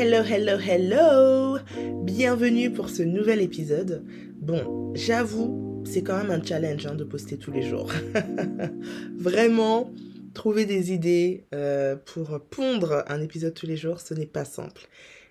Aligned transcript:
Hello, 0.00 0.22
hello, 0.22 0.56
hello 0.60 1.58
Bienvenue 2.04 2.72
pour 2.72 2.88
ce 2.88 3.02
nouvel 3.02 3.42
épisode. 3.42 4.04
Bon, 4.36 4.92
j'avoue, 4.94 5.82
c'est 5.84 6.04
quand 6.04 6.16
même 6.18 6.30
un 6.30 6.40
challenge 6.40 6.86
hein, 6.86 6.94
de 6.94 7.02
poster 7.02 7.36
tous 7.36 7.50
les 7.50 7.62
jours. 7.62 7.90
Vraiment, 9.18 9.92
trouver 10.34 10.66
des 10.66 10.92
idées 10.92 11.46
euh, 11.52 11.96
pour 11.96 12.38
pondre 12.48 13.02
un 13.08 13.20
épisode 13.20 13.54
tous 13.54 13.66
les 13.66 13.76
jours, 13.76 13.98
ce 13.98 14.14
n'est 14.14 14.26
pas 14.26 14.44
simple. 14.44 14.86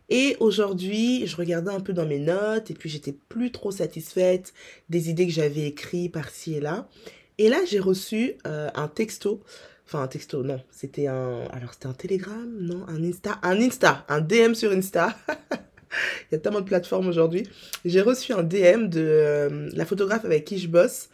Et 0.09 0.35
aujourd'hui, 0.41 1.25
je 1.27 1.37
regardais 1.37 1.71
un 1.71 1.79
peu 1.79 1.93
dans 1.93 2.05
mes 2.05 2.19
notes 2.19 2.69
et 2.69 2.73
puis 2.73 2.89
j'étais 2.89 3.13
plus 3.13 3.53
trop 3.53 3.71
satisfaite 3.71 4.53
des 4.89 5.09
idées 5.09 5.27
que 5.27 5.33
j'avais 5.33 5.67
écrites 5.67 6.11
par-ci 6.11 6.55
et 6.55 6.59
là. 6.59 6.89
Et 7.37 7.47
là, 7.47 7.59
j'ai 7.65 7.79
reçu 7.79 8.33
euh, 8.45 8.67
un 8.75 8.89
texto 8.89 9.41
Enfin, 9.87 10.03
un 10.03 10.07
texto, 10.07 10.43
non. 10.43 10.59
C'était 10.69 11.07
un. 11.07 11.45
Alors, 11.53 11.73
c'était 11.73 11.87
un 11.87 11.93
Telegram, 11.93 12.45
non 12.59 12.85
Un 12.89 13.01
Insta 13.03 13.39
Un 13.41 13.61
Insta 13.61 14.05
Un 14.09 14.19
DM 14.19 14.53
sur 14.53 14.71
Insta. 14.73 15.15
Il 16.29 16.33
y 16.33 16.35
a 16.35 16.39
tellement 16.39 16.59
de 16.59 16.65
plateformes 16.65 17.07
aujourd'hui. 17.07 17.47
J'ai 17.85 18.01
reçu 18.01 18.33
un 18.33 18.43
DM 18.43 18.89
de 18.89 18.99
euh, 18.99 19.69
la 19.73 19.85
photographe 19.85 20.25
avec 20.25 20.43
qui 20.43 20.59
je 20.59 20.67
bosse. 20.67 21.07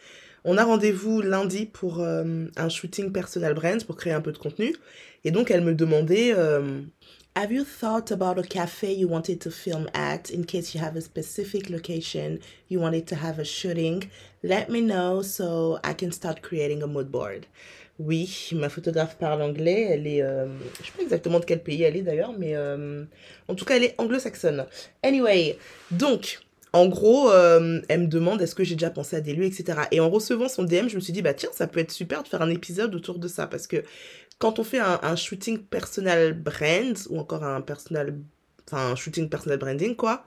On 0.44 0.58
a 0.58 0.64
rendez-vous 0.64 1.22
lundi 1.22 1.66
pour 1.66 2.00
euh, 2.00 2.46
un 2.56 2.68
shooting 2.68 3.12
personal 3.12 3.54
brand 3.54 3.82
pour 3.84 3.96
créer 3.96 4.12
un 4.12 4.20
peu 4.20 4.32
de 4.32 4.38
contenu. 4.38 4.74
Et 5.22 5.30
donc, 5.30 5.52
elle 5.52 5.62
me 5.62 5.74
demandait 5.74 6.34
euh, 6.34 6.82
Have 7.36 7.52
you 7.52 7.64
thought 7.64 8.10
about 8.10 8.40
a 8.40 8.42
cafe 8.42 8.94
you 8.94 9.08
wanted 9.08 9.38
to 9.40 9.50
film 9.50 9.88
at 9.94 10.30
in 10.32 10.44
case 10.44 10.74
you 10.74 10.80
have 10.80 10.96
a 10.96 11.00
specific 11.00 11.70
location 11.70 12.38
you 12.68 12.80
wanted 12.80 13.06
to 13.06 13.14
have 13.14 13.38
a 13.38 13.44
shooting? 13.44 14.04
Let 14.42 14.68
me 14.68 14.80
know 14.80 15.22
so 15.22 15.78
I 15.84 15.94
can 15.94 16.10
start 16.10 16.42
creating 16.42 16.82
a 16.82 16.86
mood 16.88 17.12
board. 17.12 17.46
Oui, 18.00 18.50
ma 18.52 18.68
photographe 18.68 19.16
parle 19.18 19.40
anglais. 19.42 19.88
Elle 19.90 20.06
est, 20.06 20.22
euh, 20.22 20.46
je 20.80 20.86
sais 20.86 20.92
pas 20.96 21.02
exactement 21.02 21.38
de 21.38 21.44
quel 21.44 21.62
pays 21.62 21.82
elle 21.82 21.96
est 21.96 22.02
d'ailleurs, 22.02 22.32
mais 22.36 22.56
euh, 22.56 23.04
en 23.46 23.54
tout 23.54 23.64
cas, 23.64 23.76
elle 23.76 23.84
est 23.84 23.94
anglo-saxonne. 23.98 24.66
Anyway, 25.04 25.56
donc, 25.92 26.40
en 26.72 26.86
gros, 26.86 27.30
euh, 27.30 27.80
elle 27.88 28.00
me 28.02 28.06
demande 28.08 28.42
est-ce 28.42 28.56
que 28.56 28.64
j'ai 28.64 28.74
déjà 28.74 28.90
pensé 28.90 29.14
à 29.14 29.20
des 29.20 29.32
lieux, 29.32 29.44
etc. 29.44 29.82
Et 29.92 30.00
en 30.00 30.10
recevant 30.10 30.48
son 30.48 30.64
DM, 30.64 30.88
je 30.88 30.96
me 30.96 31.00
suis 31.00 31.12
dit, 31.12 31.22
bah 31.22 31.34
tiens, 31.34 31.50
ça 31.52 31.68
peut 31.68 31.78
être 31.78 31.92
super 31.92 32.24
de 32.24 32.28
faire 32.28 32.42
un 32.42 32.50
épisode 32.50 32.92
autour 32.96 33.20
de 33.20 33.28
ça. 33.28 33.46
Parce 33.46 33.68
que 33.68 33.84
quand 34.40 34.58
on 34.58 34.64
fait 34.64 34.80
un, 34.80 35.14
shooting 35.14 35.58
personal 35.58 36.32
brand, 36.32 36.98
ou 37.10 37.18
encore 37.20 37.44
un 37.44 37.60
personal, 37.60 38.18
enfin, 38.66 38.90
un 38.90 38.96
shooting 38.96 39.28
personal 39.28 39.58
branding, 39.58 39.94
quoi, 39.94 40.24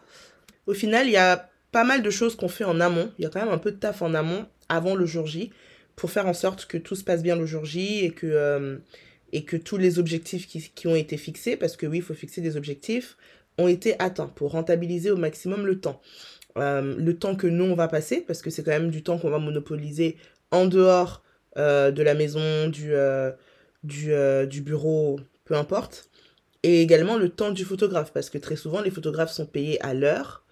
au 0.68 0.74
final, 0.74 1.08
il 1.08 1.12
y 1.12 1.18
a 1.18 1.50
pas 1.74 1.84
mal 1.84 2.02
de 2.02 2.10
choses 2.10 2.38
qu'on 2.38 2.48
fait 2.48 2.64
en 2.64 2.80
amont. 2.80 3.12
Il 3.20 3.24
y 3.24 3.26
a 3.26 3.30
quand 3.30 3.42
même 3.42 3.54
un 3.54 3.58
peu 3.58 3.74
de 3.74 3.78
taf 3.78 4.02
en 4.02 4.14
amont 4.14 4.46
avant 4.70 4.96
le 4.96 5.06
jour 5.06 5.28
J 5.28 5.52
pour 5.98 6.12
faire 6.12 6.28
en 6.28 6.34
sorte 6.34 6.68
que 6.68 6.78
tout 6.78 6.96
se 6.96 7.04
passe 7.04 7.24
bien 7.24 7.36
le 7.36 7.46
jour 7.46 7.66
J 7.66 8.06
et 8.06 8.12
que, 8.12 8.28
euh, 8.28 8.78
et 9.34 9.44
que 9.44 9.58
tous 9.58 9.78
les 9.78 10.00
objectifs 10.00 10.48
qui, 10.48 10.62
qui, 10.74 10.88
ont 10.88 10.96
été 10.96 11.18
fixés, 11.18 11.58
parce 11.58 11.76
que 11.76 11.86
oui, 11.86 11.98
il 11.98 12.04
faut 12.04 12.14
fixer 12.14 12.40
des 12.40 12.56
objectifs, 12.56 13.18
ont 13.58 13.68
été 13.68 14.00
atteints 14.00 14.28
pour 14.28 14.52
rentabiliser 14.52 15.10
au 15.10 15.18
maximum 15.18 15.66
le 15.66 15.82
temps. 15.82 16.00
Euh, 16.58 16.96
le 16.98 17.18
temps 17.18 17.36
que 17.36 17.48
nous, 17.48 17.66
on 17.66 17.76
va 17.76 17.88
passer, 17.88 18.22
parce 18.22 18.44
que 18.44 18.52
c'est 18.52 18.64
quand 18.64 18.72
même 18.72 18.92
du 18.92 19.04
temps 19.04 19.18
qu'on 19.18 19.32
va 19.32 19.40
monopoliser 19.40 20.18
en 20.52 20.68
dehors 20.68 21.24
euh, 21.58 21.90
de 21.90 22.04
la 22.04 22.14
maison, 22.14 22.68
du, 22.70 22.92
du, 23.84 24.12
du 24.48 24.62
bureau, 24.62 25.20
peu 25.46 25.56
importe. 25.56 26.12
Et 26.62 26.84
également 26.84 27.18
le 27.18 27.30
temps 27.30 27.50
du 27.50 27.66
photographe, 27.66 28.14
parce 28.14 28.30
que 28.30 28.38
très 28.38 28.56
souvent, 28.56 28.82
les 28.82 28.92
photographes 28.92 29.32
sont 29.32 29.48
payés 29.48 29.82
à 29.84 29.96
l'heure, 29.96 30.44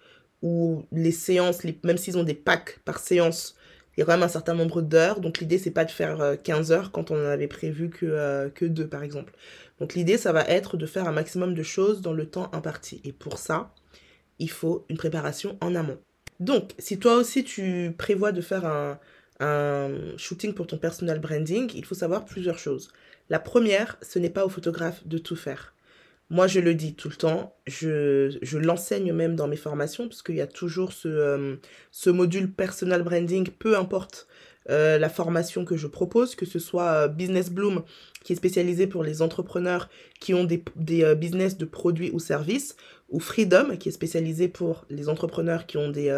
ou 0.42 0.84
les 0.90 1.12
séances, 1.12 1.60
même 1.84 1.98
s'ils 1.98 2.18
ont 2.18 2.24
des 2.24 2.34
packs 2.34 2.80
par 2.84 2.98
séance, 2.98 3.54
il 3.96 4.00
y 4.00 4.02
a 4.02 4.06
quand 4.06 4.12
même 4.12 4.22
un 4.22 4.28
certain 4.28 4.54
nombre 4.54 4.82
d'heures. 4.82 5.20
Donc 5.20 5.38
l'idée, 5.38 5.58
c'est 5.58 5.70
pas 5.70 5.84
de 5.84 5.90
faire 5.90 6.36
15 6.42 6.70
euh, 6.70 6.74
heures 6.74 6.92
quand 6.92 7.10
on 7.10 7.16
en 7.16 7.28
avait 7.28 7.48
prévu 7.48 7.88
que, 7.90 8.06
euh, 8.06 8.50
que 8.50 8.64
2, 8.64 8.86
par 8.86 9.02
exemple. 9.02 9.32
Donc 9.80 9.94
l'idée, 9.94 10.18
ça 10.18 10.32
va 10.32 10.42
être 10.44 10.76
de 10.76 10.86
faire 10.86 11.08
un 11.08 11.12
maximum 11.12 11.54
de 11.54 11.62
choses 11.62 12.00
dans 12.02 12.12
le 12.12 12.26
temps 12.26 12.50
imparti. 12.52 13.00
Et 13.04 13.12
pour 13.12 13.38
ça, 13.38 13.72
il 14.38 14.50
faut 14.50 14.84
une 14.88 14.96
préparation 14.96 15.56
en 15.60 15.74
amont. 15.74 15.98
Donc, 16.40 16.72
si 16.78 16.98
toi 16.98 17.14
aussi 17.16 17.44
tu 17.44 17.94
prévois 17.96 18.32
de 18.32 18.42
faire 18.42 18.66
un, 18.66 18.98
un 19.40 19.90
shooting 20.18 20.52
pour 20.52 20.66
ton 20.66 20.76
personal 20.76 21.18
branding, 21.18 21.70
il 21.74 21.84
faut 21.84 21.94
savoir 21.94 22.26
plusieurs 22.26 22.58
choses. 22.58 22.90
La 23.30 23.38
première, 23.38 23.96
ce 24.02 24.18
n'est 24.18 24.30
pas 24.30 24.44
au 24.44 24.50
photographe 24.50 25.06
de 25.06 25.18
tout 25.18 25.36
faire. 25.36 25.74
Moi, 26.28 26.48
je 26.48 26.58
le 26.58 26.74
dis 26.74 26.94
tout 26.94 27.08
le 27.08 27.14
temps, 27.14 27.54
je, 27.68 28.36
je 28.42 28.58
l'enseigne 28.58 29.12
même 29.12 29.36
dans 29.36 29.46
mes 29.46 29.56
formations, 29.56 30.08
parce 30.08 30.22
qu'il 30.22 30.34
y 30.34 30.40
a 30.40 30.48
toujours 30.48 30.92
ce, 30.92 31.06
euh, 31.06 31.56
ce 31.92 32.10
module 32.10 32.50
personal 32.52 33.02
branding, 33.04 33.48
peu 33.48 33.78
importe 33.78 34.26
euh, 34.68 34.98
la 34.98 35.08
formation 35.08 35.64
que 35.64 35.76
je 35.76 35.86
propose, 35.86 36.34
que 36.34 36.44
ce 36.44 36.58
soit 36.58 37.04
euh, 37.04 37.08
Business 37.08 37.48
Bloom, 37.50 37.84
qui 38.24 38.32
est 38.32 38.36
spécialisé 38.36 38.88
pour 38.88 39.04
les 39.04 39.22
entrepreneurs 39.22 39.88
qui 40.18 40.34
ont 40.34 40.42
des, 40.42 40.64
des 40.74 41.14
business 41.14 41.56
de 41.56 41.64
produits 41.64 42.10
ou 42.12 42.18
services, 42.18 42.74
ou 43.08 43.20
Freedom, 43.20 43.76
qui 43.76 43.88
est 43.90 43.92
spécialisé 43.92 44.48
pour 44.48 44.84
les 44.90 45.08
entrepreneurs 45.08 45.66
qui 45.66 45.76
ont 45.76 45.90
des 45.90 46.10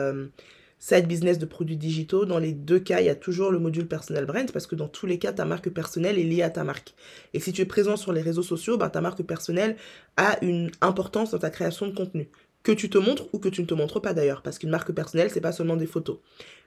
side 0.78 1.06
business 1.06 1.38
de 1.38 1.46
produits 1.46 1.76
digitaux. 1.76 2.24
Dans 2.24 2.38
les 2.38 2.52
deux 2.52 2.78
cas, 2.78 3.00
il 3.00 3.06
y 3.06 3.10
a 3.10 3.14
toujours 3.14 3.50
le 3.50 3.58
module 3.58 3.86
personal 3.86 4.26
brand 4.26 4.50
parce 4.52 4.66
que 4.66 4.74
dans 4.74 4.88
tous 4.88 5.06
les 5.06 5.18
cas, 5.18 5.32
ta 5.32 5.44
marque 5.44 5.70
personnelle 5.70 6.18
est 6.18 6.24
liée 6.24 6.42
à 6.42 6.50
ta 6.50 6.64
marque. 6.64 6.94
Et 7.34 7.40
si 7.40 7.52
tu 7.52 7.62
es 7.62 7.66
présent 7.66 7.96
sur 7.96 8.12
les 8.12 8.22
réseaux 8.22 8.42
sociaux, 8.42 8.76
ben, 8.76 8.88
ta 8.88 9.00
marque 9.00 9.22
personnelle 9.22 9.76
a 10.16 10.42
une 10.44 10.70
importance 10.80 11.32
dans 11.32 11.38
ta 11.38 11.50
création 11.50 11.86
de 11.86 11.94
contenu. 11.94 12.28
Que 12.62 12.72
tu 12.72 12.90
te 12.90 12.98
montres 12.98 13.26
ou 13.32 13.38
que 13.38 13.48
tu 13.48 13.60
ne 13.60 13.66
te 13.66 13.74
montres 13.74 14.00
pas 14.00 14.14
d'ailleurs. 14.14 14.42
Parce 14.42 14.58
qu'une 14.58 14.70
marque 14.70 14.92
personnelle, 14.92 15.30
c'est 15.32 15.40
pas 15.40 15.52
seulement 15.52 15.76
des 15.76 15.86
photos. 15.86 16.18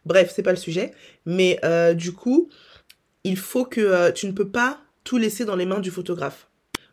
Bref, 0.06 0.32
c'est 0.34 0.44
pas 0.44 0.52
le 0.52 0.58
sujet. 0.58 0.94
Mais 1.26 1.60
euh, 1.64 1.94
du 1.94 2.14
coup, 2.14 2.50
il 3.24 3.38
faut 3.38 3.66
que 3.66 3.82
euh, 3.82 4.12
tu 4.12 4.28
ne 4.28 4.32
peux 4.32 4.50
pas 4.50 4.82
tout 5.04 5.18
laisser 5.18 5.46
dans 5.46 5.56
les 5.56 5.66
mains 5.66 5.80
du 5.80 5.92
photographe. 5.92 6.48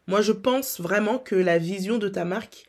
Moi, 0.07 0.23
je 0.23 0.33
pense 0.33 0.81
vraiment 0.81 1.19
que 1.19 1.35
la 1.35 1.59
vision 1.59 1.99
de 1.99 2.09
ta 2.09 2.25
marque, 2.25 2.65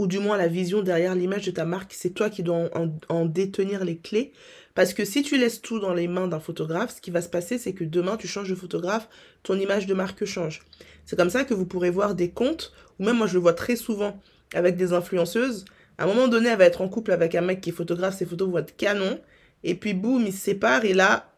ou 0.00 0.06
du 0.06 0.18
moins 0.18 0.38
la 0.38 0.48
vision 0.48 0.80
derrière 0.80 1.14
l'image 1.14 1.44
de 1.44 1.50
ta 1.50 1.66
marque, 1.66 1.92
c'est 1.92 2.14
toi 2.14 2.30
qui 2.30 2.42
dois 2.42 2.70
en, 3.10 3.26
détenir 3.26 3.84
les 3.84 3.98
clés. 3.98 4.32
Parce 4.74 4.94
que 4.94 5.04
si 5.04 5.22
tu 5.22 5.36
laisses 5.36 5.60
tout 5.60 5.78
dans 5.78 5.92
les 5.92 6.08
mains 6.08 6.26
d'un 6.26 6.40
photographe, 6.40 6.96
ce 6.96 7.02
qui 7.02 7.10
va 7.10 7.20
se 7.20 7.28
passer, 7.28 7.58
c'est 7.58 7.74
que 7.74 7.84
demain, 7.84 8.16
tu 8.16 8.26
changes 8.26 8.48
de 8.48 8.54
photographe, 8.54 9.10
ton 9.42 9.58
image 9.58 9.86
de 9.86 9.92
marque 9.92 10.24
change. 10.24 10.62
C'est 11.04 11.16
comme 11.16 11.28
ça 11.28 11.44
que 11.44 11.52
vous 11.52 11.66
pourrez 11.66 11.90
voir 11.90 12.14
des 12.14 12.30
comptes, 12.30 12.72
ou 12.98 13.04
même 13.04 13.18
moi 13.18 13.26
je 13.26 13.34
le 13.34 13.40
vois 13.40 13.52
très 13.52 13.76
souvent 13.76 14.18
avec 14.54 14.78
des 14.78 14.94
influenceuses. 14.94 15.66
À 15.98 16.04
un 16.04 16.06
moment 16.06 16.28
donné, 16.28 16.48
elle 16.48 16.56
va 16.56 16.64
être 16.64 16.80
en 16.80 16.88
couple 16.88 17.12
avec 17.12 17.34
un 17.34 17.42
mec 17.42 17.60
qui 17.60 17.68
est 17.68 17.74
photographe, 17.74 18.16
ses 18.16 18.24
photos 18.24 18.48
vont 18.48 18.56
être 18.56 18.74
canon, 18.78 19.20
et 19.64 19.74
puis 19.74 19.92
boum, 19.92 20.26
ils 20.26 20.32
se 20.32 20.38
séparent, 20.38 20.86
et 20.86 20.94
là, 20.94 21.30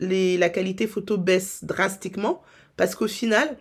la 0.00 0.48
qualité 0.48 0.88
photo 0.88 1.18
baisse 1.18 1.62
drastiquement, 1.62 2.42
parce 2.76 2.96
qu'au 2.96 3.06
final, 3.06 3.56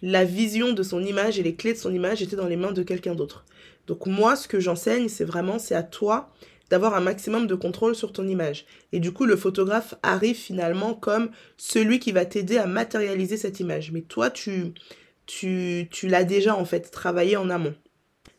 la 0.00 0.24
vision 0.24 0.72
de 0.72 0.82
son 0.82 1.02
image 1.02 1.38
et 1.38 1.42
les 1.42 1.56
clés 1.56 1.74
de 1.74 1.78
son 1.78 1.92
image 1.92 2.22
étaient 2.22 2.36
dans 2.36 2.46
les 2.46 2.56
mains 2.56 2.72
de 2.72 2.82
quelqu'un 2.82 3.14
d'autre. 3.14 3.44
Donc 3.88 4.06
moi, 4.06 4.36
ce 4.36 4.46
que 4.46 4.60
j'enseigne, 4.60 5.08
c'est 5.08 5.24
vraiment, 5.24 5.58
c'est 5.58 5.74
à 5.74 5.82
toi 5.82 6.30
d'avoir 6.70 6.94
un 6.94 7.00
maximum 7.00 7.46
de 7.46 7.54
contrôle 7.54 7.94
sur 7.94 8.12
ton 8.12 8.28
image. 8.28 8.66
Et 8.92 9.00
du 9.00 9.12
coup, 9.12 9.24
le 9.24 9.36
photographe 9.36 9.94
arrive 10.02 10.36
finalement 10.36 10.94
comme 10.94 11.30
celui 11.56 11.98
qui 11.98 12.12
va 12.12 12.26
t'aider 12.26 12.58
à 12.58 12.66
matérialiser 12.66 13.38
cette 13.38 13.58
image. 13.58 13.90
Mais 13.90 14.02
toi, 14.02 14.30
tu, 14.30 14.74
tu, 15.26 15.88
tu 15.90 16.08
l'as 16.08 16.24
déjà 16.24 16.54
en 16.54 16.66
fait 16.66 16.90
travaillé 16.90 17.36
en 17.38 17.48
amont. 17.48 17.74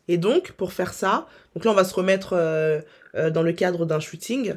Et 0.06 0.16
donc, 0.16 0.52
pour 0.52 0.72
faire 0.72 0.94
ça, 0.94 1.26
donc 1.54 1.64
là, 1.64 1.72
on 1.72 1.74
va 1.74 1.84
se 1.84 1.94
remettre 1.94 2.34
euh, 2.34 2.80
euh, 3.16 3.30
dans 3.30 3.42
le 3.42 3.52
cadre 3.52 3.84
d'un 3.84 4.00
shooting. 4.00 4.54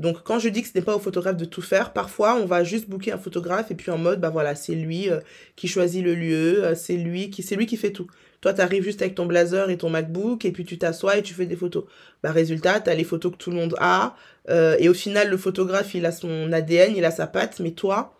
Donc 0.00 0.22
quand 0.22 0.38
je 0.38 0.48
dis 0.48 0.62
que 0.62 0.68
ce 0.68 0.72
n'est 0.74 0.82
pas 0.82 0.96
au 0.96 0.98
photographe 0.98 1.36
de 1.36 1.44
tout 1.44 1.60
faire, 1.60 1.92
parfois 1.92 2.34
on 2.34 2.46
va 2.46 2.64
juste 2.64 2.88
booker 2.88 3.12
un 3.12 3.18
photographe 3.18 3.70
et 3.70 3.74
puis 3.74 3.90
en 3.90 3.98
mode 3.98 4.18
bah 4.18 4.30
voilà, 4.30 4.54
c'est 4.54 4.74
lui 4.74 5.10
euh, 5.10 5.20
qui 5.56 5.68
choisit 5.68 6.02
le 6.02 6.14
lieu, 6.14 6.64
euh, 6.64 6.74
c'est 6.74 6.96
lui 6.96 7.28
qui 7.28 7.42
fait 7.76 7.90
tout. 7.92 8.06
Toi 8.40 8.54
tu 8.54 8.62
arrives 8.62 8.82
juste 8.82 9.02
avec 9.02 9.14
ton 9.14 9.26
blazer 9.26 9.68
et 9.68 9.76
ton 9.76 9.90
MacBook 9.90 10.46
et 10.46 10.52
puis 10.52 10.64
tu 10.64 10.78
t'assois 10.78 11.18
et 11.18 11.22
tu 11.22 11.34
fais 11.34 11.44
des 11.44 11.54
photos. 11.54 11.84
Bah 12.22 12.32
résultat, 12.32 12.80
tu 12.80 12.88
as 12.88 12.94
les 12.94 13.04
photos 13.04 13.32
que 13.32 13.36
tout 13.36 13.50
le 13.50 13.56
monde 13.56 13.76
a 13.78 14.16
euh, 14.48 14.74
et 14.78 14.88
au 14.88 14.94
final 14.94 15.28
le 15.28 15.36
photographe, 15.36 15.94
il 15.94 16.06
a 16.06 16.12
son 16.12 16.50
ADN, 16.50 16.96
il 16.96 17.04
a 17.04 17.10
sa 17.10 17.26
patte 17.26 17.60
mais 17.60 17.72
toi, 17.72 18.16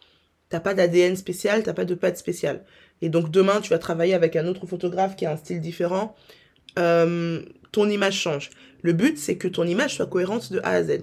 t'as 0.50 0.60
pas 0.60 0.74
d'ADN 0.74 1.16
spécial, 1.16 1.62
t'as 1.62 1.72
pas 1.72 1.86
de 1.86 1.94
patte 1.94 2.18
spéciale. 2.18 2.62
Et 3.00 3.08
donc 3.08 3.30
demain, 3.30 3.62
tu 3.62 3.70
vas 3.70 3.78
travailler 3.78 4.12
avec 4.12 4.36
un 4.36 4.46
autre 4.46 4.66
photographe 4.66 5.16
qui 5.16 5.24
a 5.24 5.32
un 5.32 5.38
style 5.38 5.62
différent. 5.62 6.14
ton 6.76 7.88
image 7.88 8.18
change. 8.20 8.50
Le 8.82 8.92
but, 8.92 9.16
c'est 9.16 9.38
que 9.38 9.48
ton 9.48 9.64
image 9.64 9.94
soit 9.94 10.06
cohérente 10.06 10.52
de 10.52 10.60
A 10.62 10.72
à 10.72 10.82
Z. 10.82 11.00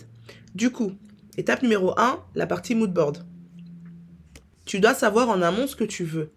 Du 0.55 0.71
coup, 0.71 0.93
étape 1.37 1.61
numéro 1.61 1.97
1, 1.99 2.23
la 2.35 2.47
partie 2.47 2.75
mood 2.75 2.91
board. 2.91 3.25
Tu 4.65 4.79
dois 4.79 4.93
savoir 4.93 5.29
en 5.29 5.41
amont 5.41 5.67
ce 5.67 5.75
que 5.75 5.83
tu 5.83 6.03
veux. 6.03 6.31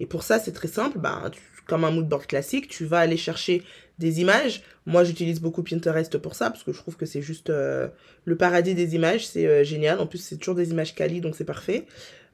Et 0.00 0.06
pour 0.06 0.22
ça, 0.22 0.38
c'est 0.38 0.52
très 0.52 0.68
simple. 0.68 0.98
Ben, 0.98 1.30
comme 1.66 1.84
un 1.84 1.90
mood 1.90 2.08
board 2.08 2.26
classique, 2.26 2.68
tu 2.68 2.84
vas 2.84 2.98
aller 2.98 3.16
chercher 3.16 3.62
des 3.98 4.20
images. 4.20 4.62
Moi, 4.86 5.04
j'utilise 5.04 5.40
beaucoup 5.40 5.62
Pinterest 5.62 6.18
pour 6.18 6.34
ça, 6.34 6.50
parce 6.50 6.64
que 6.64 6.72
je 6.72 6.78
trouve 6.78 6.96
que 6.96 7.06
c'est 7.06 7.22
juste 7.22 7.50
euh, 7.50 7.88
le 8.24 8.36
paradis 8.36 8.74
des 8.74 8.94
images. 8.94 9.28
C'est 9.28 9.46
euh, 9.46 9.62
génial. 9.62 10.00
En 10.00 10.06
plus, 10.06 10.18
c'est 10.18 10.36
toujours 10.36 10.56
des 10.56 10.70
images 10.70 10.94
quali, 10.94 11.20
donc 11.20 11.36
c'est 11.36 11.44
parfait. 11.44 11.86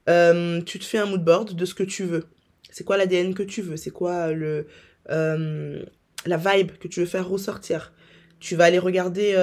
Euh, 0.08 0.62
tu 0.62 0.78
te 0.78 0.84
fais 0.84 0.98
un 0.98 1.06
mood 1.06 1.22
board 1.22 1.54
de 1.54 1.64
ce 1.64 1.74
que 1.74 1.82
tu 1.82 2.04
veux. 2.04 2.24
C'est 2.70 2.84
quoi 2.84 2.96
l'ADN 2.96 3.34
que 3.34 3.42
tu 3.42 3.62
veux? 3.62 3.76
C'est 3.76 3.90
quoi 3.90 4.32
le 4.32 4.66
la 5.08 6.38
vibe 6.38 6.72
que 6.78 6.88
tu 6.88 7.00
veux 7.00 7.06
faire 7.06 7.28
ressortir? 7.28 7.92
Tu 8.40 8.56
vas 8.56 8.64
aller 8.64 8.78
regarder 8.78 9.34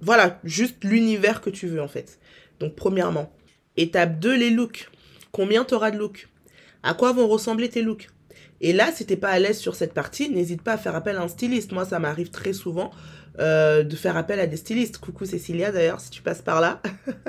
voilà, 0.00 0.40
juste 0.44 0.84
l'univers 0.84 1.40
que 1.40 1.50
tu 1.50 1.66
veux 1.66 1.82
en 1.82 1.88
fait. 1.88 2.18
Donc 2.60 2.74
premièrement. 2.74 3.32
Étape 3.76 4.18
2, 4.18 4.36
les 4.36 4.50
looks. 4.50 4.88
Combien 5.32 5.64
tu 5.64 5.74
auras 5.74 5.90
de 5.90 5.98
looks? 5.98 6.28
À 6.82 6.94
quoi 6.94 7.12
vont 7.12 7.28
ressembler 7.28 7.68
tes 7.68 7.82
looks? 7.82 8.08
Et 8.60 8.72
là, 8.72 8.90
si 8.92 9.04
t'es 9.04 9.16
pas 9.16 9.28
à 9.28 9.38
l'aise 9.38 9.58
sur 9.58 9.74
cette 9.74 9.92
partie, 9.92 10.30
n'hésite 10.30 10.62
pas 10.62 10.74
à 10.74 10.78
faire 10.78 10.94
appel 10.94 11.16
à 11.16 11.22
un 11.22 11.28
styliste. 11.28 11.72
Moi, 11.72 11.84
ça 11.84 11.98
m'arrive 11.98 12.30
très 12.30 12.52
souvent 12.54 12.90
euh, 13.38 13.82
de 13.82 13.96
faire 13.96 14.16
appel 14.16 14.40
à 14.40 14.46
des 14.46 14.56
stylistes. 14.56 14.98
Coucou 14.98 15.26
Cécilia 15.26 15.72
d'ailleurs, 15.72 16.00
si 16.00 16.10
tu 16.10 16.22
passes 16.22 16.42
par 16.42 16.60
là. 16.60 16.80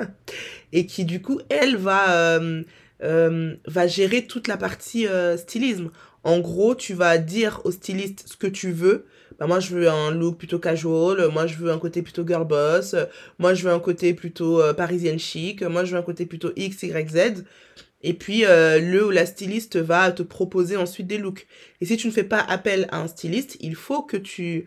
et 0.72 0.86
qui 0.86 1.04
du 1.04 1.20
coup, 1.20 1.40
elle 1.50 1.76
va, 1.76 2.38
euh, 2.38 2.62
euh, 3.02 3.56
va 3.66 3.86
gérer 3.86 4.26
toute 4.26 4.48
la 4.48 4.56
partie 4.56 5.06
stylisme. 5.36 5.90
En 6.24 6.40
gros, 6.40 6.74
tu 6.74 6.94
vas 6.94 7.18
dire 7.18 7.60
au 7.64 7.70
styliste 7.70 8.24
ce 8.26 8.36
que 8.36 8.46
tu 8.46 8.72
veux. 8.72 9.06
Bah, 9.38 9.46
moi, 9.46 9.60
je 9.60 9.74
veux 9.74 9.88
un 9.88 10.10
look 10.10 10.38
plutôt 10.38 10.58
casual. 10.58 11.28
Moi, 11.32 11.46
je 11.46 11.56
veux 11.56 11.70
un 11.70 11.78
côté 11.78 12.02
plutôt 12.02 12.26
girl 12.26 12.46
boss. 12.46 12.94
Moi, 13.38 13.54
je 13.54 13.64
veux 13.64 13.72
un 13.72 13.80
côté 13.80 14.14
plutôt 14.14 14.60
parisienne 14.74 15.18
chic. 15.18 15.62
Moi, 15.62 15.84
je 15.84 15.92
veux 15.92 15.98
un 15.98 16.02
côté 16.02 16.26
plutôt 16.26 16.50
X, 16.56 16.82
Y, 16.82 17.10
Z. 17.10 17.44
Et 18.02 18.14
puis, 18.14 18.42
le 18.42 19.06
ou 19.06 19.10
la 19.10 19.26
styliste 19.26 19.76
va 19.76 20.10
te 20.10 20.22
proposer 20.22 20.76
ensuite 20.76 21.06
des 21.06 21.18
looks. 21.18 21.46
Et 21.80 21.86
si 21.86 21.96
tu 21.96 22.08
ne 22.08 22.12
fais 22.12 22.24
pas 22.24 22.40
appel 22.40 22.88
à 22.90 23.00
un 23.00 23.06
styliste, 23.06 23.56
il 23.60 23.76
faut 23.76 24.02
que 24.02 24.16
tu 24.16 24.66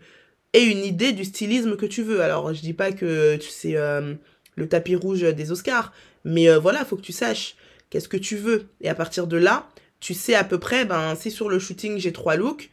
et 0.52 0.62
une 0.62 0.84
idée 0.84 1.12
du 1.12 1.24
stylisme 1.24 1.76
que 1.76 1.86
tu 1.86 2.02
veux. 2.02 2.20
Alors, 2.20 2.52
je 2.52 2.60
dis 2.60 2.74
pas 2.74 2.92
que 2.92 3.36
tu 3.36 3.48
sais 3.48 3.76
euh, 3.76 4.14
le 4.56 4.68
tapis 4.68 4.94
rouge 4.94 5.22
des 5.22 5.50
Oscars, 5.52 5.92
mais 6.24 6.48
euh, 6.48 6.58
voilà, 6.58 6.84
faut 6.84 6.96
que 6.96 7.02
tu 7.02 7.12
saches 7.12 7.56
qu'est-ce 7.90 8.08
que 8.08 8.16
tu 8.16 8.36
veux. 8.36 8.66
Et 8.80 8.88
à 8.88 8.94
partir 8.94 9.26
de 9.26 9.36
là, 9.36 9.68
tu 10.00 10.14
sais 10.14 10.34
à 10.34 10.44
peu 10.44 10.58
près, 10.58 10.84
ben, 10.84 11.14
si 11.14 11.30
sur 11.30 11.48
le 11.48 11.58
shooting 11.58 11.98
j'ai 11.98 12.12
trois 12.12 12.36
looks, 12.36 12.70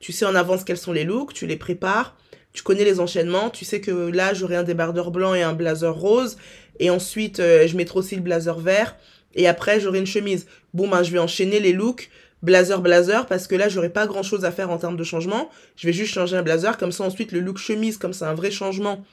tu 0.00 0.12
sais 0.12 0.24
en 0.24 0.34
avance 0.34 0.64
quels 0.64 0.78
sont 0.78 0.92
les 0.92 1.04
looks, 1.04 1.32
tu 1.32 1.46
les 1.46 1.56
prépares, 1.56 2.16
tu 2.52 2.62
connais 2.62 2.84
les 2.84 2.98
enchaînements, 2.98 3.50
tu 3.50 3.64
sais 3.64 3.80
que 3.80 3.90
là 3.90 4.34
j'aurai 4.34 4.56
un 4.56 4.64
débardeur 4.64 5.10
blanc 5.10 5.34
et 5.34 5.42
un 5.42 5.52
blazer 5.52 5.94
rose, 5.94 6.36
et 6.80 6.90
ensuite 6.90 7.38
euh, 7.38 7.66
je 7.68 7.76
mettrai 7.76 7.98
aussi 7.98 8.16
le 8.16 8.22
blazer 8.22 8.58
vert, 8.58 8.96
et 9.34 9.46
après 9.46 9.78
j'aurai 9.78 9.98
une 10.00 10.06
chemise. 10.06 10.46
Bon, 10.74 10.88
ben, 10.88 11.02
je 11.02 11.12
vais 11.12 11.18
enchaîner 11.18 11.60
les 11.60 11.72
looks 11.72 12.10
blazer 12.42 12.80
blazer 12.80 13.26
parce 13.26 13.46
que 13.46 13.54
là 13.54 13.68
j'aurais 13.68 13.90
pas 13.90 14.06
grand 14.06 14.22
chose 14.22 14.44
à 14.44 14.50
faire 14.50 14.70
en 14.70 14.78
termes 14.78 14.96
de 14.96 15.04
changement. 15.04 15.50
Je 15.76 15.86
vais 15.86 15.92
juste 15.92 16.12
changer 16.12 16.36
un 16.36 16.42
blazer 16.42 16.78
comme 16.78 16.92
ça 16.92 17.04
ensuite 17.04 17.32
le 17.32 17.40
look 17.40 17.58
chemise 17.58 17.98
comme 17.98 18.12
c'est 18.12 18.24
un 18.24 18.34
vrai 18.34 18.50
changement 18.50 19.04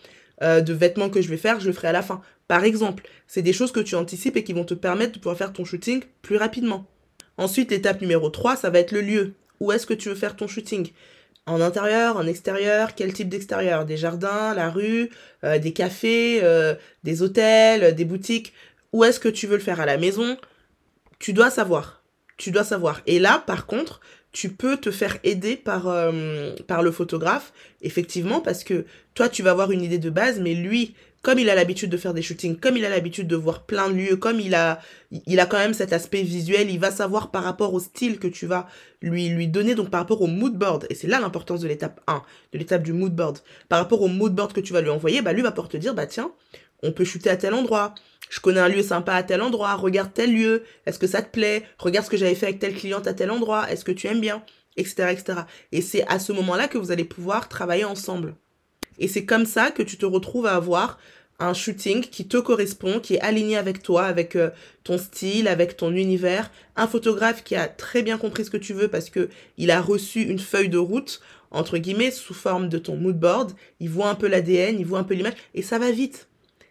euh, 0.41 0.61
de 0.61 0.73
vêtements 0.73 1.09
que 1.09 1.21
je 1.21 1.29
vais 1.29 1.37
faire, 1.37 1.59
je 1.59 1.67
le 1.67 1.73
ferai 1.73 1.89
à 1.89 1.91
la 1.91 2.01
fin. 2.01 2.21
Par 2.47 2.63
exemple, 2.63 3.03
c'est 3.27 3.41
des 3.41 3.53
choses 3.53 3.71
que 3.71 3.79
tu 3.79 3.95
anticipes 3.95 4.37
et 4.37 4.43
qui 4.43 4.53
vont 4.53 4.63
te 4.63 4.73
permettre 4.73 5.13
de 5.13 5.17
pouvoir 5.17 5.37
faire 5.37 5.51
ton 5.51 5.65
shooting 5.65 6.03
plus 6.21 6.37
rapidement. 6.37 6.85
Ensuite, 7.37 7.71
l'étape 7.71 8.01
numéro 8.01 8.29
3, 8.29 8.55
ça 8.55 8.69
va 8.69 8.79
être 8.79 8.91
le 8.91 9.01
lieu. 9.01 9.33
Où 9.59 9.71
est-ce 9.71 9.85
que 9.85 9.93
tu 9.93 10.09
veux 10.09 10.15
faire 10.15 10.35
ton 10.35 10.47
shooting? 10.47 10.91
En 11.45 11.61
intérieur, 11.61 12.17
en 12.17 12.27
extérieur, 12.27 12.93
quel 12.95 13.13
type 13.13 13.29
d'extérieur? 13.29 13.85
Des 13.85 13.97
jardins, 13.97 14.53
la 14.53 14.69
rue, 14.69 15.09
euh, 15.43 15.59
des 15.59 15.71
cafés, 15.71 16.41
euh, 16.43 16.75
des 17.03 17.21
hôtels, 17.21 17.95
des 17.95 18.05
boutiques? 18.05 18.53
Où 18.91 19.03
est-ce 19.03 19.19
que 19.19 19.29
tu 19.29 19.47
veux 19.47 19.55
le 19.55 19.63
faire? 19.63 19.79
À 19.79 19.85
la 19.85 19.97
maison? 19.97 20.37
Tu 21.19 21.33
dois 21.33 21.49
savoir. 21.49 22.03
Tu 22.37 22.51
dois 22.51 22.63
savoir. 22.63 23.01
Et 23.07 23.19
là, 23.19 23.43
par 23.47 23.65
contre, 23.65 24.01
tu 24.31 24.49
peux 24.49 24.77
te 24.77 24.91
faire 24.91 25.17
aider 25.23 25.55
par, 25.55 25.87
euh, 25.87 26.53
par 26.67 26.83
le 26.83 26.91
photographe, 26.91 27.53
effectivement, 27.81 28.41
parce 28.41 28.63
que 28.63 28.85
toi, 29.15 29.29
tu 29.29 29.41
vas 29.41 29.51
avoir 29.51 29.71
une 29.71 29.81
idée 29.81 29.97
de 29.97 30.09
base, 30.09 30.39
mais 30.39 30.53
lui, 30.53 30.95
comme 31.27 31.39
il 31.39 31.49
a 31.49 31.55
l'habitude 31.55 31.89
de 31.89 31.97
faire 31.97 32.13
des 32.13 32.21
shootings, 32.21 32.57
comme 32.57 32.77
il 32.77 32.85
a 32.85 32.89
l'habitude 32.89 33.27
de 33.27 33.35
voir 33.35 33.65
plein 33.65 33.89
de 33.89 33.95
lieux, 33.95 34.15
comme 34.15 34.39
il 34.39 34.55
a, 34.55 34.79
il 35.11 35.41
a 35.41 35.45
quand 35.45 35.57
même 35.57 35.73
cet 35.73 35.91
aspect 35.91 36.21
visuel, 36.21 36.71
il 36.71 36.79
va 36.79 36.89
savoir 36.89 37.31
par 37.31 37.43
rapport 37.43 37.73
au 37.73 37.81
style 37.81 38.17
que 38.17 38.29
tu 38.29 38.45
vas 38.45 38.65
lui, 39.01 39.45
donner, 39.49 39.75
donc 39.75 39.89
par 39.89 39.99
rapport 39.99 40.21
au 40.21 40.27
mood 40.27 40.53
board. 40.53 40.87
Et 40.89 40.95
c'est 40.95 41.07
là 41.07 41.19
l'importance 41.19 41.59
de 41.59 41.67
l'étape 41.67 41.99
1, 42.07 42.23
de 42.53 42.57
l'étape 42.57 42.81
du 42.81 42.93
mood 42.93 43.13
board. 43.13 43.39
Par 43.67 43.79
rapport 43.79 44.01
au 44.01 44.07
mood 44.07 44.33
board 44.33 44.53
que 44.53 44.61
tu 44.61 44.71
vas 44.71 44.79
lui 44.79 44.89
envoyer, 44.89 45.21
bah 45.21 45.33
lui 45.33 45.41
va 45.41 45.51
pouvoir 45.51 45.67
te 45.67 45.75
dire, 45.75 45.93
bah 45.93 46.05
tiens, 46.05 46.31
on 46.81 46.93
peut 46.93 47.03
shooter 47.03 47.29
à 47.29 47.35
tel 47.35 47.53
endroit, 47.53 47.93
je 48.29 48.39
connais 48.39 48.61
un 48.61 48.69
lieu 48.69 48.81
sympa 48.81 49.11
à 49.11 49.23
tel 49.23 49.41
endroit, 49.41 49.75
regarde 49.75 50.13
tel 50.13 50.33
lieu, 50.33 50.63
est-ce 50.85 50.97
que 50.97 51.07
ça 51.07 51.21
te 51.21 51.29
plaît, 51.29 51.63
regarde 51.77 52.05
ce 52.05 52.09
que 52.09 52.15
j'avais 52.15 52.35
fait 52.35 52.45
avec 52.45 52.59
telle 52.59 52.73
cliente 52.73 53.05
à 53.05 53.13
tel 53.13 53.31
endroit, 53.31 53.69
est-ce 53.69 53.83
que 53.83 53.91
tu 53.91 54.07
aimes 54.07 54.21
bien, 54.21 54.45
etc. 54.77 55.41
Et 55.73 55.81
c'est 55.81 56.07
à 56.07 56.19
ce 56.19 56.31
moment-là 56.31 56.69
que 56.69 56.77
vous 56.77 56.91
allez 56.91 57.03
pouvoir 57.03 57.49
travailler 57.49 57.83
ensemble. 57.83 58.37
Et 58.99 59.07
c'est 59.07 59.25
comme 59.25 59.45
ça 59.45 59.71
que 59.71 59.83
tu 59.83 59.97
te 59.97 60.05
retrouves 60.05 60.45
à 60.45 60.55
avoir 60.55 60.97
un 61.39 61.53
shooting 61.53 62.01
qui 62.01 62.27
te 62.27 62.37
correspond, 62.37 62.99
qui 62.99 63.15
est 63.15 63.21
aligné 63.21 63.57
avec 63.57 63.83
toi, 63.83 64.05
avec 64.05 64.35
euh, 64.35 64.49
ton 64.83 64.97
style, 64.97 65.47
avec 65.47 65.77
ton 65.77 65.93
univers, 65.93 66.51
un 66.75 66.87
photographe 66.87 67.43
qui 67.43 67.55
a 67.55 67.67
très 67.67 68.01
bien 68.01 68.17
compris 68.17 68.45
ce 68.45 68.49
que 68.49 68.57
tu 68.57 68.73
veux 68.73 68.87
parce 68.87 69.09
que 69.09 69.29
il 69.57 69.69
a 69.69 69.79
reçu 69.79 70.21
une 70.21 70.39
feuille 70.39 70.69
de 70.69 70.79
route 70.79 71.21
entre 71.51 71.77
guillemets 71.77 72.11
sous 72.11 72.33
forme 72.33 72.69
de 72.69 72.77
ton 72.77 72.97
mood 72.97 73.17
board, 73.17 73.53
il 73.79 73.89
voit 73.89 74.09
un 74.09 74.15
peu 74.15 74.27
l'ADN, 74.27 74.79
il 74.79 74.85
voit 74.85 74.99
un 74.99 75.03
peu 75.03 75.13
l'image 75.13 75.35
et 75.53 75.61
ça 75.61 75.79
va 75.79 75.91
vite. 75.91 76.27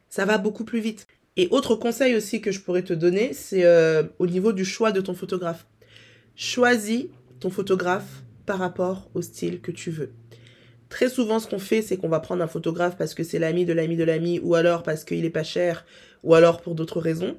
Ça 0.09 0.25
va 0.25 0.39
beaucoup 0.39 0.65
plus 0.65 0.81
vite. 0.81 1.07
Et 1.37 1.49
autre 1.51 1.75
conseil 1.77 2.15
aussi 2.15 2.41
que 2.41 2.51
je 2.51 2.61
pourrais 2.61 2.83
te 2.83 2.93
donner, 2.93 3.33
c'est 3.33 3.65
euh, 3.65 4.05
au 4.19 4.27
niveau 4.27 4.53
du 4.53 4.65
choix 4.65 4.93
de 4.93 5.01
ton 5.01 5.15
photographe. 5.15 5.67
Choisis 6.35 7.07
ton 7.41 7.51
photographe 7.51 8.23
par 8.47 8.59
rapport 8.59 9.11
au 9.15 9.23
style 9.23 9.61
que 9.61 9.71
tu 9.71 9.91
veux. 9.91 10.13
Très 10.89 11.09
souvent, 11.09 11.41
ce 11.41 11.49
qu'on 11.49 11.59
fait, 11.59 11.83
c'est 11.83 11.97
qu'on 11.97 12.09
va 12.09 12.21
prendre 12.21 12.43
un 12.43 12.47
photographe 12.47 12.97
parce 12.97 13.15
que 13.15 13.25
c'est 13.25 13.39
l'ami 13.39 13.65
de 13.65 13.73
l'ami 13.73 13.97
de 13.97 14.05
l'ami, 14.05 14.41
ou 14.43 14.55
alors 14.55 14.83
parce 14.83 15.05
qu'il 15.05 15.25
est 15.25 15.31
pas 15.31 15.43
cher, 15.43 15.85
ou 16.23 16.35
alors 16.35 16.61
pour 16.61 16.75
d'autres 16.75 17.01
raisons. 17.01 17.37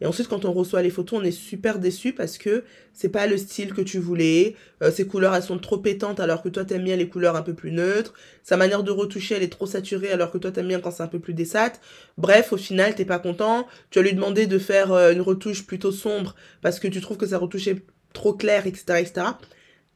Et 0.00 0.06
ensuite, 0.06 0.28
quand 0.28 0.44
on 0.46 0.52
reçoit 0.52 0.82
les 0.82 0.90
photos, 0.90 1.20
on 1.20 1.24
est 1.24 1.30
super 1.30 1.78
déçu 1.78 2.14
parce 2.14 2.38
que 2.38 2.64
c'est 2.94 3.10
pas 3.10 3.26
le 3.26 3.36
style 3.36 3.74
que 3.74 3.82
tu 3.82 3.98
voulais. 3.98 4.56
Euh, 4.82 4.90
ces 4.90 5.06
couleurs, 5.06 5.34
elles 5.34 5.42
sont 5.42 5.58
trop 5.58 5.76
pétantes 5.76 6.20
alors 6.20 6.42
que 6.42 6.48
toi 6.48 6.64
t'aimes 6.64 6.84
bien 6.84 6.96
les 6.96 7.08
couleurs 7.08 7.36
un 7.36 7.42
peu 7.42 7.52
plus 7.52 7.70
neutres. 7.70 8.14
Sa 8.42 8.56
manière 8.56 8.82
de 8.82 8.90
retoucher, 8.90 9.34
elle 9.34 9.42
est 9.42 9.52
trop 9.52 9.66
saturée 9.66 10.10
alors 10.10 10.30
que 10.30 10.38
toi 10.38 10.52
t'aimes 10.52 10.68
bien 10.68 10.80
quand 10.80 10.90
c'est 10.90 11.02
un 11.02 11.08
peu 11.08 11.18
plus 11.18 11.34
dessat. 11.34 11.72
Bref, 12.16 12.52
au 12.52 12.56
final, 12.56 12.94
t'es 12.94 13.04
pas 13.04 13.18
content. 13.18 13.66
Tu 13.90 13.98
as 13.98 14.02
lui 14.02 14.14
demandé 14.14 14.46
de 14.46 14.58
faire 14.58 14.92
euh, 14.92 15.12
une 15.12 15.20
retouche 15.20 15.66
plutôt 15.66 15.92
sombre 15.92 16.34
parce 16.62 16.80
que 16.80 16.88
tu 16.88 17.02
trouves 17.02 17.18
que 17.18 17.26
sa 17.26 17.36
retouche 17.36 17.68
est 17.68 17.82
trop 18.14 18.32
claire, 18.32 18.66
etc., 18.66 19.00
etc. 19.00 19.26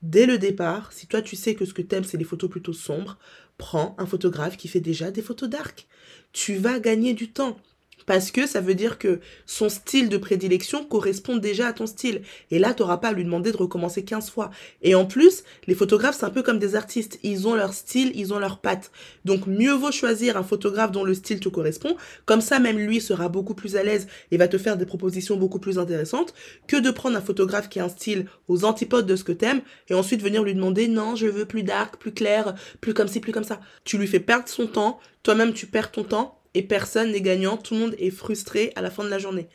Dès 0.05 0.27
le 0.27 0.37
départ, 0.37 0.93
si 0.93 1.07
toi 1.07 1.23
tu 1.23 1.35
sais 1.35 1.55
que 1.55 1.65
ce 1.65 1.73
que 1.73 1.81
t'aimes 1.81 2.05
c'est 2.05 2.19
les 2.19 2.25
photos 2.25 2.51
plutôt 2.51 2.75
sombres, 2.75 3.17
prends 3.57 3.95
un 3.97 4.05
photographe 4.05 4.59
qui 4.59 4.69
fait 4.69 4.81
déjà 4.81 5.11
des 5.11 5.23
photos 5.23 5.49
dark. 5.49 5.87
Tu 6.35 6.57
vas 6.57 6.79
gagner 6.79 7.15
du 7.15 7.33
temps 7.33 7.57
parce 8.07 8.31
que 8.31 8.47
ça 8.47 8.61
veut 8.61 8.75
dire 8.75 8.99
que 8.99 9.21
son 9.47 9.69
style 9.69 10.09
de 10.09 10.17
prédilection 10.17 10.85
correspond 10.85 11.37
déjà 11.37 11.69
à 11.69 11.73
ton 11.73 11.87
style. 11.87 12.23
Et 12.51 12.59
là, 12.59 12.75
tu 12.75 12.83
n'auras 12.83 12.99
pas 12.99 13.09
à 13.09 13.13
lui 13.13 13.25
demander 13.25 13.53
de 13.53 13.57
recommencer 13.57 14.05
15 14.05 14.31
fois. 14.31 14.51
Et 14.83 14.95
en 14.95 15.07
plus, 15.07 15.45
les 15.67 15.75
photographes, 15.75 16.17
c'est 16.19 16.27
un 16.27 16.31
peu 16.31 16.43
comme 16.43 16.59
des 16.59 16.77
artistes. 16.77 17.19
Ils 17.23 17.49
ont 17.49 17.55
leur 17.55 17.73
style, 17.73 18.13
ils 18.15 18.33
ont 18.35 18.39
leur 18.39 18.59
patte. 18.59 18.91
Donc, 19.25 19.47
mieux 19.47 19.73
vaut 19.73 19.93
choisir 19.93 20.37
un 20.37 20.43
photographe 20.43 20.93
dont 20.93 21.05
le 21.05 21.15
style 21.15 21.41
te 21.41 21.49
correspond. 21.49 21.97
Comme 22.27 22.41
ça, 22.41 22.59
même 22.59 22.79
lui 22.79 23.01
sera 23.01 23.29
beaucoup 23.29 23.55
plus 23.55 23.77
à 23.77 23.83
l'aise 23.83 24.07
et 24.31 24.37
va 24.37 24.49
te 24.49 24.59
faire 24.59 24.77
des 24.77 24.87
propositions 24.87 25.37
beaucoup 25.37 25.59
plus 25.59 25.79
intéressantes 25.79 26.35
que 26.67 26.77
de 26.77 26.91
prendre 26.91 27.17
un 27.17 27.23
photographe 27.23 27.69
qui 27.69 27.81
a 27.81 27.85
un 27.85 27.89
style 27.89 28.27
aux 28.49 28.65
antipodes 28.65 29.07
de 29.07 29.17
ce 29.17 29.25
que 29.25 29.33
t'aimes 29.33 29.63
et 29.89 29.95
ensuite 29.95 30.23
venir 30.23 30.43
lui 30.43 30.55
demander 30.55 30.89
non, 30.89 31.17
je 31.17 31.27
veux 31.27 31.47
plus 31.47 31.63
dark, 31.63 31.97
plus 31.97 32.13
clair, 32.13 32.55
plus 32.81 32.95
comme 32.95 33.09
ci, 33.09 33.21
plus 33.21 33.33
comme 33.33 33.45
ça. 33.45 33.61
Tu 33.85 33.99
lui 33.99 34.07
fais 34.07 34.21
perdre 34.21 34.49
son 34.49 34.67
temps. 34.67 35.01
Toi-même, 35.23 35.53
tu 35.53 35.67
perds 35.67 35.91
ton 35.91 36.05
temps 36.05 36.41
et 36.55 36.63
personne 36.63 37.13
n'est 37.13 37.21
gagnant, 37.21 37.57
tout 37.57 37.75
le 37.75 37.81
monde 37.81 37.97
est 37.99 38.11
frustré 38.11 38.73
à 38.77 38.83
la 38.83 38.91
fin 38.91 39.05
de 39.05 39.09
la 39.09 39.19
journée. 39.19 39.49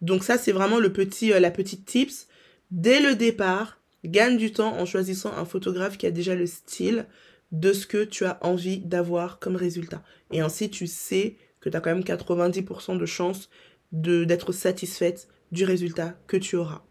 Donc 0.00 0.24
ça, 0.24 0.38
c'est 0.38 0.52
vraiment 0.52 0.78
le 0.78 0.92
petit, 0.92 1.32
euh, 1.32 1.40
la 1.40 1.50
petite 1.50 1.84
tips. 1.84 2.28
Dès 2.70 3.00
le 3.00 3.14
départ, 3.14 3.80
gagne 4.04 4.36
du 4.36 4.52
temps 4.52 4.76
en 4.78 4.86
choisissant 4.86 5.32
un 5.36 5.44
photographe 5.44 5.96
qui 5.98 6.06
a 6.06 6.10
déjà 6.10 6.34
le 6.34 6.46
style 6.46 7.06
de 7.52 7.72
ce 7.72 7.86
que 7.86 8.04
tu 8.04 8.24
as 8.24 8.38
envie 8.42 8.78
d'avoir 8.78 9.38
comme 9.38 9.56
résultat. 9.56 10.02
Et 10.32 10.40
ainsi, 10.40 10.70
tu 10.70 10.86
sais 10.86 11.36
que 11.60 11.68
tu 11.68 11.76
as 11.76 11.80
quand 11.80 11.94
même 11.94 12.04
90% 12.04 12.98
de 12.98 13.06
chances 13.06 13.48
d'être 13.92 14.52
satisfaite 14.52 15.28
du 15.52 15.64
résultat 15.64 16.18
que 16.26 16.36
tu 16.36 16.56
auras. 16.56 16.82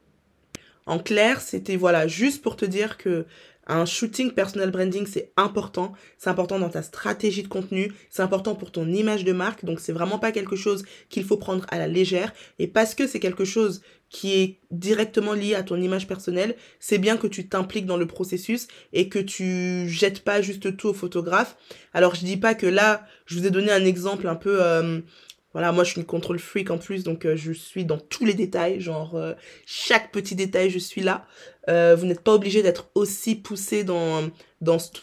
En 0.85 0.99
clair, 0.99 1.41
c'était 1.41 1.75
voilà, 1.75 2.07
juste 2.07 2.41
pour 2.41 2.55
te 2.55 2.65
dire 2.65 2.97
que 2.97 3.25
un 3.67 3.85
shooting 3.85 4.31
personal 4.31 4.71
branding, 4.71 5.05
c'est 5.07 5.31
important. 5.37 5.93
C'est 6.17 6.29
important 6.29 6.59
dans 6.59 6.69
ta 6.69 6.81
stratégie 6.81 7.43
de 7.43 7.47
contenu. 7.47 7.93
C'est 8.09 8.21
important 8.21 8.55
pour 8.55 8.71
ton 8.71 8.87
image 8.87 9.23
de 9.23 9.31
marque. 9.31 9.65
Donc, 9.65 9.79
c'est 9.79 9.93
vraiment 9.93 10.19
pas 10.19 10.31
quelque 10.31 10.55
chose 10.55 10.83
qu'il 11.09 11.23
faut 11.23 11.37
prendre 11.37 11.65
à 11.69 11.77
la 11.77 11.87
légère. 11.87 12.33
Et 12.59 12.67
parce 12.67 12.95
que 12.95 13.07
c'est 13.07 13.19
quelque 13.19 13.45
chose 13.45 13.81
qui 14.09 14.33
est 14.33 14.59
directement 14.69 15.33
lié 15.33 15.55
à 15.55 15.63
ton 15.63 15.81
image 15.81 16.07
personnelle, 16.07 16.55
c'est 16.79 16.99
bien 16.99 17.17
que 17.17 17.25
tu 17.25 17.47
t'impliques 17.47 17.87
dans 17.87 17.97
le 17.97 18.05
processus 18.05 18.67
et 18.93 19.09
que 19.09 19.17
tu 19.17 19.89
jettes 19.89 20.23
pas 20.23 20.39
juste 20.39 20.77
tout 20.77 20.89
au 20.89 20.93
photographe. 20.93 21.57
Alors, 21.93 22.13
je 22.13 22.23
dis 22.23 22.37
pas 22.37 22.53
que 22.53 22.67
là, 22.67 23.07
je 23.25 23.39
vous 23.39 23.47
ai 23.47 23.49
donné 23.49 23.71
un 23.71 23.83
exemple 23.83 24.27
un 24.27 24.35
peu, 24.35 24.61
euh, 24.61 24.99
voilà, 25.53 25.71
moi 25.71 25.83
je 25.83 25.91
suis 25.91 26.01
une 26.01 26.07
contrôle 26.07 26.39
freak 26.39 26.71
en 26.71 26.79
plus, 26.79 27.03
donc 27.03 27.25
euh, 27.25 27.35
je 27.35 27.51
suis 27.51 27.85
dans 27.85 27.99
tous 27.99 28.25
les 28.25 28.33
détails, 28.33 28.81
genre 28.81 29.15
euh, 29.15 29.33
chaque 29.65 30.11
petit 30.11 30.35
détail, 30.35 30.69
je 30.69 30.79
suis 30.79 31.01
là. 31.01 31.25
Euh, 31.69 31.95
vous 31.95 32.05
n'êtes 32.05 32.21
pas 32.21 32.33
obligé 32.33 32.63
d'être 32.63 32.89
aussi 32.95 33.35
poussé 33.35 33.83
dans, 33.83 34.29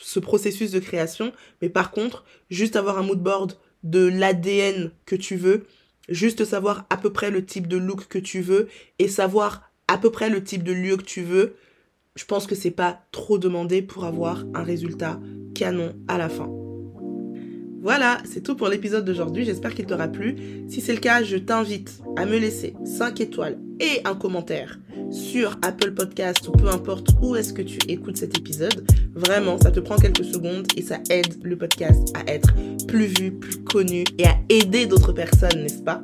ce 0.00 0.18
processus 0.18 0.72
de 0.72 0.80
création, 0.80 1.32
mais 1.62 1.68
par 1.68 1.92
contre, 1.92 2.24
juste 2.50 2.76
avoir 2.76 2.98
un 2.98 3.02
mood 3.02 3.22
board 3.22 3.56
de 3.84 4.06
l'ADN 4.06 4.90
que 5.06 5.16
tu 5.16 5.36
veux, 5.36 5.66
juste 6.08 6.44
savoir 6.44 6.84
à 6.90 6.96
peu 6.96 7.12
près 7.12 7.30
le 7.30 7.44
type 7.46 7.68
de 7.68 7.76
look 7.76 8.08
que 8.08 8.18
tu 8.18 8.40
veux 8.40 8.68
et 8.98 9.08
savoir 9.08 9.70
à 9.86 9.98
peu 9.98 10.10
près 10.10 10.30
le 10.30 10.42
type 10.42 10.64
de 10.64 10.72
lieu 10.72 10.96
que 10.96 11.02
tu 11.02 11.22
veux, 11.22 11.54
je 12.16 12.24
pense 12.24 12.46
que 12.46 12.56
c'est 12.56 12.72
pas 12.72 13.02
trop 13.12 13.38
demandé 13.38 13.82
pour 13.82 14.04
avoir 14.04 14.44
un 14.54 14.64
résultat 14.64 15.20
canon 15.54 15.94
à 16.08 16.18
la 16.18 16.28
fin. 16.28 16.69
Voilà, 17.82 18.18
c'est 18.30 18.42
tout 18.42 18.56
pour 18.56 18.68
l'épisode 18.68 19.06
d'aujourd'hui, 19.06 19.44
j'espère 19.44 19.74
qu'il 19.74 19.86
t'aura 19.86 20.08
plu. 20.08 20.36
Si 20.68 20.82
c'est 20.82 20.92
le 20.92 21.00
cas, 21.00 21.22
je 21.22 21.36
t'invite 21.36 22.02
à 22.16 22.26
me 22.26 22.36
laisser 22.36 22.74
5 22.84 23.20
étoiles 23.20 23.58
et 23.80 24.02
un 24.04 24.14
commentaire 24.14 24.78
sur 25.10 25.58
Apple 25.62 25.92
Podcast 25.92 26.46
ou 26.46 26.52
peu 26.52 26.68
importe 26.68 27.08
où 27.22 27.36
est-ce 27.36 27.54
que 27.54 27.62
tu 27.62 27.78
écoutes 27.88 28.18
cet 28.18 28.36
épisode. 28.36 28.84
Vraiment, 29.14 29.58
ça 29.58 29.70
te 29.70 29.80
prend 29.80 29.96
quelques 29.96 30.24
secondes 30.24 30.66
et 30.76 30.82
ça 30.82 30.98
aide 31.08 31.42
le 31.42 31.56
podcast 31.56 32.14
à 32.14 32.30
être 32.30 32.52
plus 32.86 33.06
vu, 33.06 33.32
plus 33.32 33.56
connu 33.64 34.04
et 34.18 34.26
à 34.26 34.36
aider 34.50 34.84
d'autres 34.86 35.12
personnes, 35.12 35.62
n'est-ce 35.62 35.82
pas? 35.82 36.02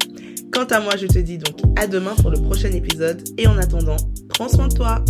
Quant 0.52 0.64
à 0.64 0.80
moi, 0.80 0.96
je 0.96 1.06
te 1.06 1.18
dis 1.18 1.36
donc 1.36 1.56
à 1.76 1.86
demain 1.86 2.14
pour 2.16 2.30
le 2.30 2.40
prochain 2.40 2.70
épisode 2.70 3.22
et 3.36 3.46
en 3.46 3.58
attendant, 3.58 3.96
prends 4.30 4.48
soin 4.48 4.68
de 4.68 4.74
toi. 4.74 5.04